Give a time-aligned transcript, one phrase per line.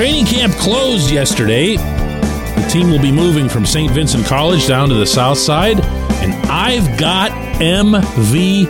[0.00, 1.76] Training camp closed yesterday.
[1.76, 3.92] The team will be moving from St.
[3.92, 5.78] Vincent College down to the south side,
[6.22, 7.30] and I've got
[7.60, 8.64] MVPs,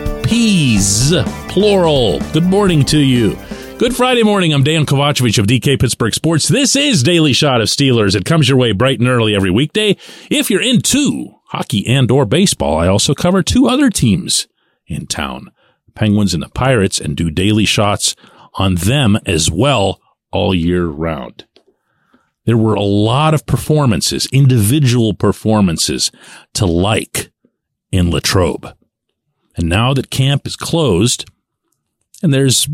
[1.47, 2.19] plural.
[2.33, 3.37] Good morning to you.
[3.77, 4.53] Good Friday morning.
[4.53, 6.49] I'm Dejan Kovacevic of DK Pittsburgh Sports.
[6.49, 8.13] This is Daily Shot of Steelers.
[8.13, 9.95] It comes your way bright and early every weekday.
[10.29, 14.49] If you're into hockey and or baseball, I also cover two other teams
[14.85, 15.53] in town,
[15.95, 18.17] Penguins and the Pirates, and do daily shots
[18.55, 20.00] on them as well
[20.31, 21.45] all year round.
[22.45, 26.11] There were a lot of performances, individual performances
[26.53, 27.31] to like
[27.91, 28.75] in Latrobe.
[29.55, 31.29] And now that camp is closed
[32.23, 32.67] and there's,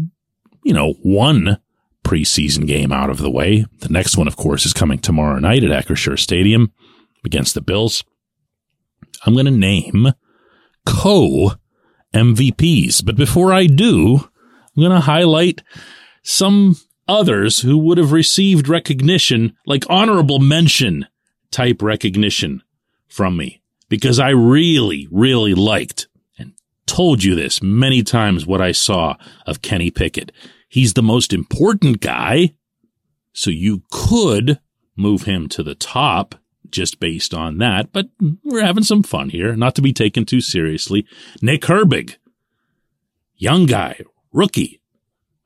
[0.63, 1.59] you know, one
[2.03, 5.63] preseason game out of the way, the next one, of course, is coming tomorrow night
[5.63, 6.71] at Acrisure Stadium
[7.25, 8.03] against the Bills.
[9.25, 10.13] I'm going to name
[10.85, 11.51] co
[12.13, 13.05] MVPs.
[13.05, 15.61] But before I do, I'm going to highlight
[16.23, 16.77] some
[17.07, 21.07] others who would have received recognition, like honorable mention
[21.51, 22.63] type recognition
[23.07, 26.53] from me, because I really, really liked and
[26.85, 30.31] told you this many times what I saw of Kenny Pickett.
[30.67, 32.53] He's the most important guy,
[33.33, 34.59] so you could
[34.95, 36.35] move him to the top
[36.69, 38.09] just based on that, but
[38.43, 41.07] we're having some fun here, not to be taken too seriously.
[41.41, 42.17] Nick Herbig,
[43.35, 44.01] young guy,
[44.33, 44.81] rookie,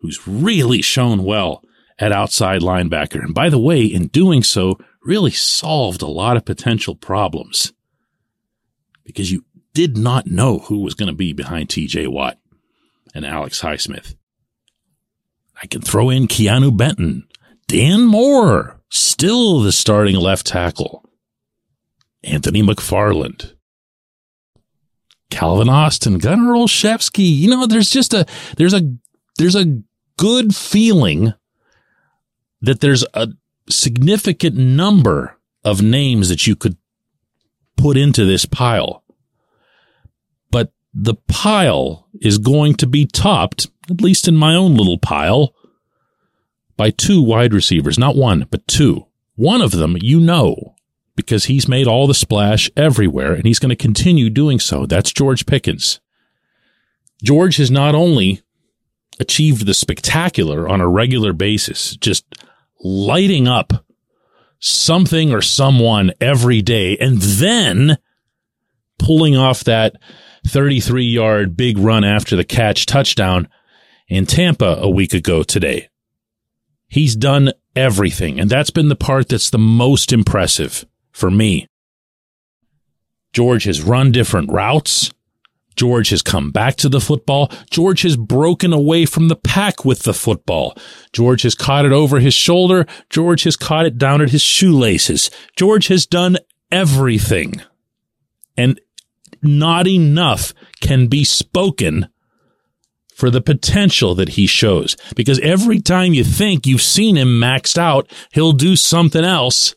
[0.02, 1.64] who's really shown well
[2.00, 3.24] at outside linebacker.
[3.24, 7.74] And by the way, in doing so, really solved a lot of potential problems
[9.04, 12.38] because you did not know who was going to be behind TJ Watt
[13.14, 14.16] and Alex Highsmith.
[15.62, 17.28] I can throw in Keanu Benton,
[17.68, 21.08] Dan Moore, still the starting left tackle,
[22.24, 23.54] Anthony McFarland,
[25.30, 27.36] Calvin Austin, Gunnar Olszewski.
[27.38, 28.26] You know, there's just a,
[28.58, 28.82] there's a,
[29.38, 29.82] there's a
[30.22, 31.34] good feeling
[32.62, 33.28] that there's a
[33.68, 36.78] significant number of names that you could
[37.76, 39.04] put into this pile.
[40.52, 45.56] But the pile is going to be topped, at least in my own little pile,
[46.78, 49.08] by two wide receivers, not one, but two.
[49.34, 50.76] One of them you know
[51.16, 54.86] because he's made all the splash everywhere and he's going to continue doing so.
[54.86, 56.00] That's George Pickens.
[57.24, 58.44] George has not only
[59.22, 62.26] achieved the spectacular on a regular basis, just
[62.84, 63.86] lighting up
[64.60, 67.98] something or someone every day and then
[69.00, 69.96] pulling off that
[70.48, 73.48] 33 yard big run after the catch touchdown
[74.08, 75.88] in Tampa a week ago today.
[76.88, 81.68] He's done everything, and that's been the part that's the most impressive for me.
[83.34, 85.12] George has run different routes.
[85.76, 87.52] George has come back to the football.
[87.70, 90.76] George has broken away from the pack with the football.
[91.14, 92.86] George has caught it over his shoulder.
[93.10, 95.32] George has caught it down at his shoelaces.
[95.56, 96.38] George has done
[96.72, 97.62] everything.
[98.58, 98.80] And
[99.42, 102.08] not enough can be spoken
[103.16, 104.98] for the potential that he shows.
[105.16, 109.76] Because every time you think you've seen him maxed out, he'll do something else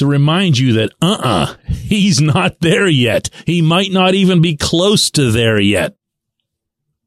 [0.00, 3.28] to remind you that, uh-uh, he's not there yet.
[3.44, 5.94] He might not even be close to there yet.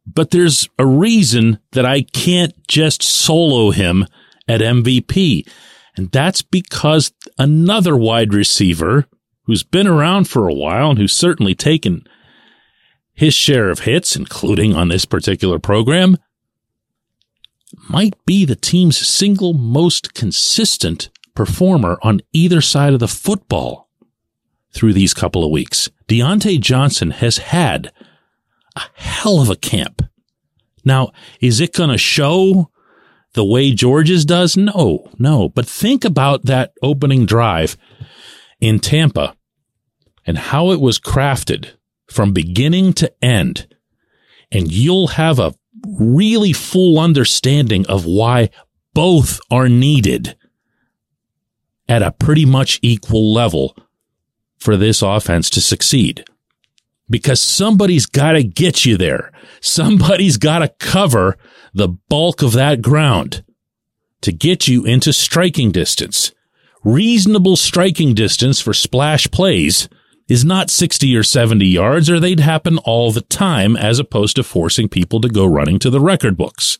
[0.05, 4.05] But there's a reason that I can't just solo him
[4.47, 5.47] at MVP.
[5.97, 9.07] And that's because another wide receiver
[9.45, 12.03] who's been around for a while and who's certainly taken
[13.15, 16.17] his share of hits, including on this particular program,
[17.89, 23.89] might be the team's single most consistent performer on either side of the football
[24.73, 25.89] through these couple of weeks.
[26.07, 27.91] Diontae Johnson has had
[28.75, 30.01] a hell of a camp.
[30.83, 32.69] Now, is it going to show
[33.33, 34.57] the way George's does?
[34.57, 35.49] No, no.
[35.49, 37.77] But think about that opening drive
[38.59, 39.35] in Tampa
[40.25, 41.71] and how it was crafted
[42.07, 43.67] from beginning to end.
[44.51, 45.55] And you'll have a
[45.99, 48.49] really full understanding of why
[48.93, 50.35] both are needed
[51.87, 53.75] at a pretty much equal level
[54.57, 56.25] for this offense to succeed.
[57.09, 59.31] Because somebody's got to get you there.
[59.61, 61.37] Somebody's got to cover
[61.73, 63.43] the bulk of that ground
[64.21, 66.31] to get you into striking distance.
[66.83, 69.89] Reasonable striking distance for splash plays
[70.29, 74.43] is not 60 or 70 yards, or they'd happen all the time as opposed to
[74.43, 76.79] forcing people to go running to the record books.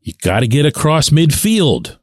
[0.00, 1.98] You got to get across midfield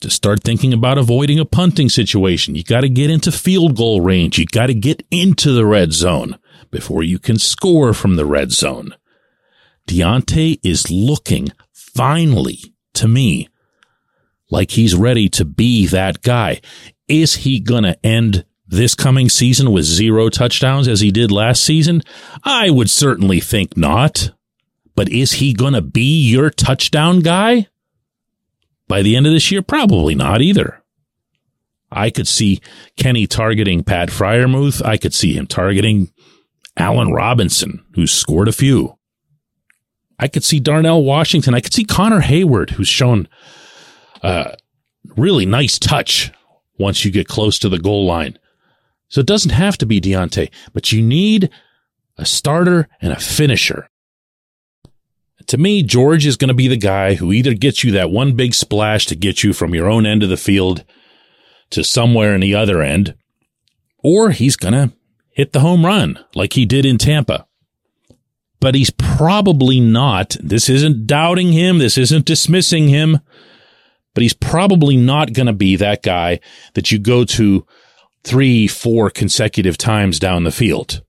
[0.00, 2.54] to start thinking about avoiding a punting situation.
[2.54, 4.38] You got to get into field goal range.
[4.38, 6.38] You got to get into the red zone
[6.70, 8.94] before you can score from the red zone.
[9.86, 13.48] Diontae is looking finally to me
[14.50, 16.60] like he's ready to be that guy.
[17.08, 21.64] Is he going to end this coming season with zero touchdowns as he did last
[21.64, 22.02] season?
[22.44, 24.30] I would certainly think not.
[24.94, 27.68] But is he going to be your touchdown guy?
[28.88, 30.82] By the end of this year, probably not either.
[31.90, 32.60] I could see
[32.96, 34.84] Kenny targeting Pat Freiermuth.
[34.84, 36.12] I could see him targeting
[36.76, 38.98] Allen Robinson, who's scored a few.
[40.18, 41.54] I could see Darnell Washington.
[41.54, 43.28] I could see Connor Heyward, who's shown
[44.22, 44.52] uh,
[45.16, 46.32] really nice touch
[46.78, 48.38] once you get close to the goal line.
[49.08, 51.50] So it doesn't have to be Diontae, but you need
[52.16, 53.88] a starter and a finisher.
[55.46, 58.36] To me, George is going to be the guy who either gets you that one
[58.36, 60.84] big splash to get you from your own end of the field
[61.70, 63.14] to somewhere in the other end,
[63.98, 64.92] or he's going to
[65.30, 67.46] hit the home run like he did in Tampa.
[68.60, 70.36] But he's probably not.
[70.40, 71.78] This isn't doubting him.
[71.78, 73.20] This isn't dismissing him
[74.18, 76.40] but he's probably not going to be that guy
[76.74, 77.64] that you go to
[78.24, 81.04] three, four consecutive times down the field.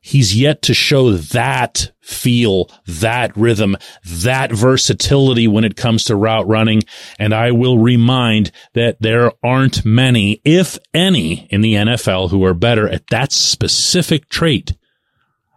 [0.00, 6.46] He's yet to show that feel, that rhythm, that versatility when it comes to route
[6.48, 6.82] running.
[7.18, 12.54] And I will remind that there aren't many, if any, in the NFL who are
[12.54, 14.74] better at that specific trait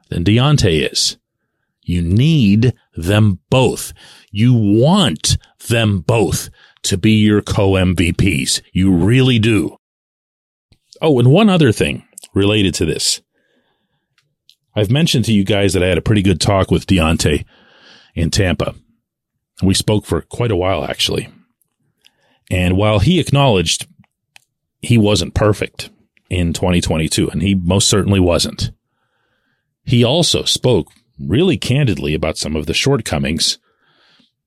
[0.10, 1.18] than Diontae is.
[1.82, 3.94] You need them both.
[4.32, 5.38] You want
[5.70, 6.50] them both
[6.84, 8.62] to be your co MVPs.
[8.74, 9.78] You really do.
[11.02, 13.22] Oh, and one other thing related to this.
[14.76, 17.46] I've mentioned to you guys that I had a pretty good talk with Diontae
[18.16, 18.76] in Tampa.
[19.62, 21.30] We spoke for quite a while, actually.
[22.50, 23.88] And while he acknowledged
[24.82, 25.90] he wasn't perfect
[26.30, 28.72] in 2022, and he most certainly wasn't,
[29.86, 33.60] he also spoke really candidly about some of the shortcomings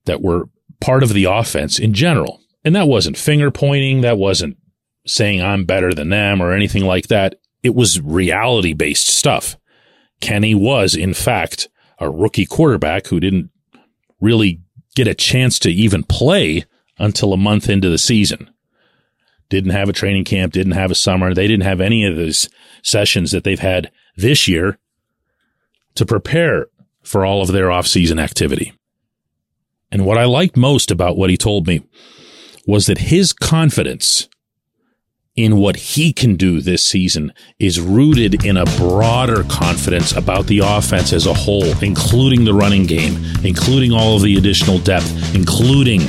[0.05, 0.49] that were
[0.81, 2.41] part of the offense in general.
[2.65, 4.01] And that wasn't finger pointing.
[4.01, 4.57] That wasn't
[5.07, 7.37] saying I'm better than them or anything like that.
[7.63, 9.57] It was reality based stuff.
[10.21, 11.69] Kenny was, in fact,
[11.99, 13.51] a rookie quarterback who didn't
[14.21, 14.61] really
[14.95, 16.65] get a chance to even play
[16.99, 18.51] until a month into the season.
[19.49, 21.33] Didn't have a training camp, didn't have a summer.
[21.33, 22.49] They didn't have any of those
[22.83, 24.79] sessions that they've had this year
[25.95, 26.67] to prepare
[27.03, 28.73] for all of their offseason activity.
[29.93, 31.83] And what I liked most about what he told me
[32.67, 34.29] was that his confidence
[35.37, 40.61] in what he can do this season is rooted in a broader confidence about the
[40.61, 46.01] offense as a whole, including the running game, including all of the additional depth, including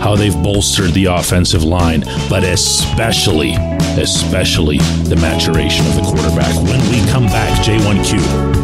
[0.00, 3.54] how they've bolstered the offensive line, but especially,
[3.98, 4.78] especially
[5.08, 6.54] the maturation of the quarterback.
[6.62, 8.63] When we come back, J1Q.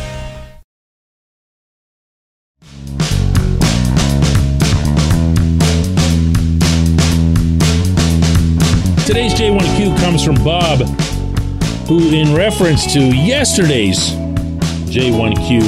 [9.11, 10.79] Today's J1Q comes from Bob,
[11.85, 14.11] who, in reference to yesterday's
[14.87, 15.61] J1Q,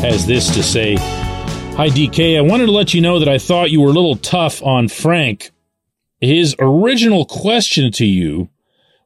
[0.00, 0.96] has this to say
[1.76, 2.36] Hi, DK.
[2.36, 4.88] I wanted to let you know that I thought you were a little tough on
[4.88, 5.52] Frank.
[6.20, 8.48] His original question to you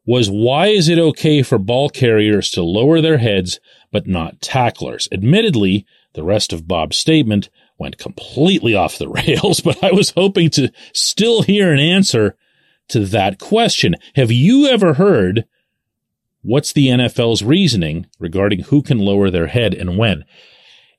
[0.07, 5.07] was why is it okay for ball carriers to lower their heads but not tacklers?
[5.13, 5.85] Admittedly,
[6.15, 10.73] the rest of Bob's statement went completely off the rails, but I was hoping to
[10.95, 12.39] still hear an answer
[12.89, 13.97] to that question.
[14.15, 15.45] Have you ever heard
[16.43, 20.25] what's the NFL's reasoning regarding who can lower their head and when?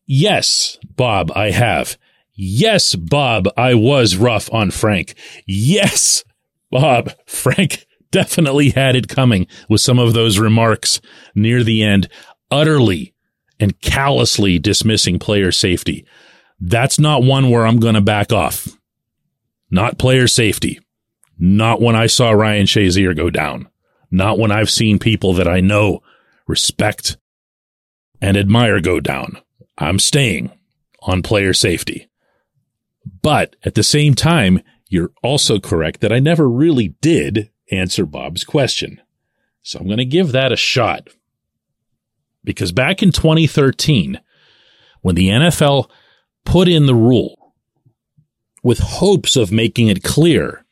[0.05, 1.97] Yes, Bob, I have.
[2.35, 5.13] Yes, Bob, I was rough on Frank.
[5.45, 6.23] Yes,
[6.71, 11.01] Bob, Frank definitely had it coming with some of those remarks
[11.35, 12.07] near the end,
[12.49, 13.13] utterly
[13.59, 16.05] and callously dismissing player safety.
[16.59, 18.67] That's not one where I'm going to back off.
[19.69, 20.79] Not player safety.
[21.37, 23.67] Not when I saw Ryan Shazier go down.
[24.11, 26.01] Not when I've seen people that I know,
[26.47, 27.17] respect,
[28.21, 29.37] and admire go down.
[29.77, 30.51] I'm staying
[31.01, 32.09] on player safety.
[33.21, 38.43] But at the same time, you're also correct that I never really did answer Bob's
[38.43, 39.01] question.
[39.63, 41.07] So I'm going to give that a shot.
[42.43, 44.19] Because back in 2013,
[45.01, 45.89] when the NFL
[46.45, 47.55] put in the rule
[48.61, 50.62] with hopes of making it clear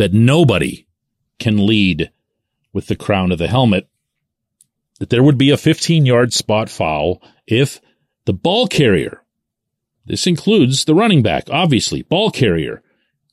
[0.00, 0.86] that nobody
[1.38, 2.10] can lead
[2.72, 3.86] with the crown of the helmet,
[4.98, 7.82] that there would be a 15 yard spot foul if
[8.24, 9.22] the ball carrier,
[10.06, 12.82] this includes the running back, obviously, ball carrier,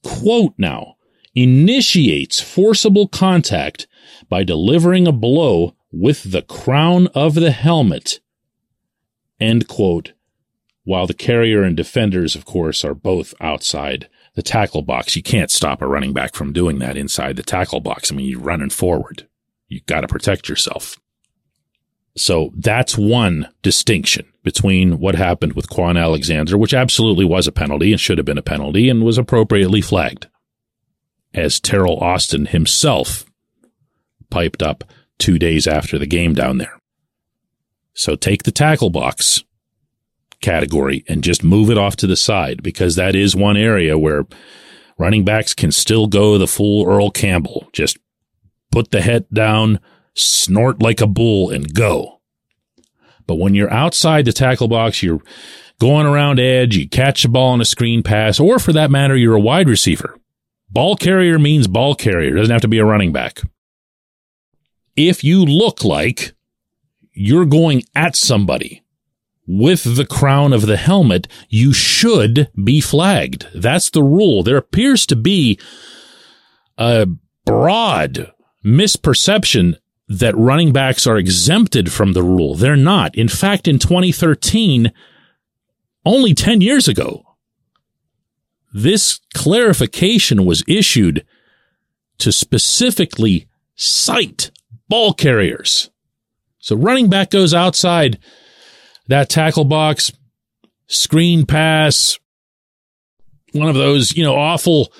[0.04, 0.96] quote now,
[1.34, 3.88] initiates forcible contact
[4.28, 8.20] by delivering a blow with the crown of the helmet,
[9.40, 10.12] end quote,
[10.84, 15.16] while the carrier and defenders, of course, are both outside the tackle box.
[15.16, 18.12] You can't stop a running back from doing that inside the tackle box.
[18.12, 19.28] I mean, you're running forward.
[19.68, 20.96] You got to protect yourself.
[22.16, 27.92] So that's one distinction between what happened with Kwon Alexander, which absolutely was a penalty
[27.92, 30.28] and should have been a penalty and was appropriately flagged,
[31.34, 33.26] as Terrell Austin himself
[34.30, 34.84] piped up
[35.18, 36.80] two days after the game down there.
[37.96, 39.44] So take the tackle box
[40.42, 44.26] category and just move it off to the side because that is one area where
[44.98, 47.68] running backs can still go the full Earl Campbell.
[47.74, 47.98] Just
[48.72, 49.80] put the head down,
[50.16, 52.22] snort like a bull and go.
[53.26, 55.22] But when you're outside the tackle box, you're
[55.80, 59.16] going around edge, you catch the ball on a screen pass, or for that matter,
[59.16, 60.18] you're a wide receiver.
[60.70, 62.36] Ball carrier means ball carrier.
[62.36, 63.42] It doesn't have to be a running back.
[64.96, 66.34] If you look like
[67.14, 68.84] you're going at somebody
[69.48, 73.48] with the crown of the helmet, you should be flagged.
[73.56, 74.44] That's the rule.
[74.44, 75.60] There appears to be
[76.78, 77.08] a
[77.46, 79.78] broad misperception
[80.10, 82.56] that running backs are exempted from the rule.
[82.56, 83.16] They're not.
[83.16, 84.92] In fact, in 2013,
[86.06, 87.24] only 10 years ago,
[88.74, 91.26] this clarification was issued
[92.20, 94.52] to specifically cite
[94.90, 95.90] ball carriers.
[96.60, 98.20] So running back goes outside
[99.08, 100.12] that tackle box,
[100.88, 102.20] screen pass,
[103.54, 104.92] one of those, you know, awful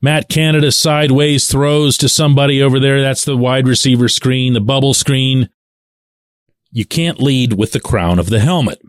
[0.00, 3.00] Matt Canada sideways throws to somebody over there.
[3.00, 5.48] That's the wide receiver screen, the bubble screen.
[6.70, 8.80] You can't lead with the crown of the helmet.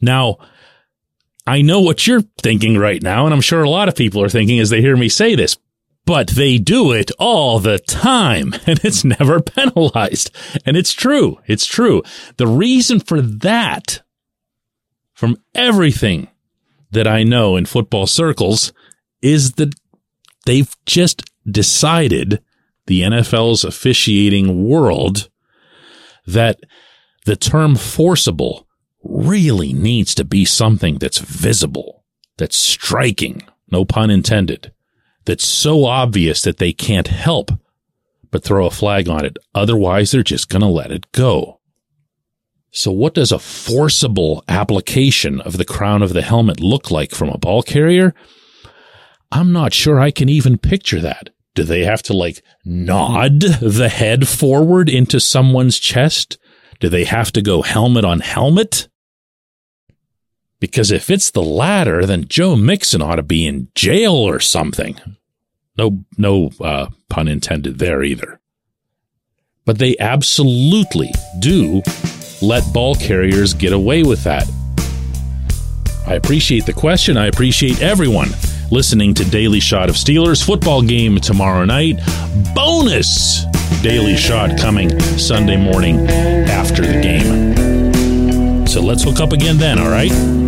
[0.00, 0.38] Now,
[1.46, 4.28] I know what you're thinking right now, and I'm sure a lot of people are
[4.28, 5.56] thinking as they hear me say this,
[6.04, 10.34] but they do it all the time and it's never penalized.
[10.64, 11.38] And it's true.
[11.46, 12.02] It's true.
[12.36, 14.02] The reason for that,
[15.18, 16.28] from everything
[16.90, 18.72] that I know in football circles,
[19.20, 19.74] is that
[20.48, 22.42] They've just decided
[22.86, 25.28] the NFL's officiating world
[26.26, 26.58] that
[27.26, 28.66] the term forcible
[29.02, 32.02] really needs to be something that's visible,
[32.38, 34.72] that's striking, no pun intended,
[35.26, 37.50] that's so obvious that they can't help
[38.30, 39.36] but throw a flag on it.
[39.54, 41.57] Otherwise, they're just going to let it go.
[42.70, 47.30] So what does a forcible application of the crown of the helmet look like from
[47.30, 48.14] a ball carrier?
[49.32, 51.30] I'm not sure I can even picture that.
[51.54, 56.38] Do they have to like nod the head forward into someone's chest?
[56.78, 58.88] Do they have to go helmet on helmet?
[60.60, 65.00] Because if it's the latter, then Joe Mixon ought to be in jail or something.
[65.76, 68.40] No, no uh, pun intended there either.
[69.64, 71.82] But they absolutely do
[72.40, 74.48] let ball carriers get away with that.
[76.06, 77.16] I appreciate the question.
[77.16, 78.28] I appreciate everyone
[78.70, 82.00] listening to Daily Shot of Steelers football game tomorrow night.
[82.54, 83.44] Bonus
[83.82, 88.66] Daily Shot coming Sunday morning after the game.
[88.66, 90.47] So let's hook up again then, all right?